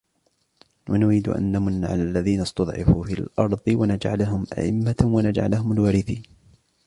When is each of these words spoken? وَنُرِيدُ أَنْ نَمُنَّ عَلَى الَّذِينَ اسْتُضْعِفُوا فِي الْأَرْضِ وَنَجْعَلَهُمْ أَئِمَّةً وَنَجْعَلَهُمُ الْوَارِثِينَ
وَنُرِيدُ 0.89 1.29
أَنْ 1.29 1.51
نَمُنَّ 1.51 1.85
عَلَى 1.85 2.03
الَّذِينَ 2.03 2.41
اسْتُضْعِفُوا 2.41 3.03
فِي 3.03 3.13
الْأَرْضِ 3.13 3.59
وَنَجْعَلَهُمْ 3.69 4.45
أَئِمَّةً 4.57 4.95
وَنَجْعَلَهُمُ 5.03 5.71
الْوَارِثِينَ 5.71 6.23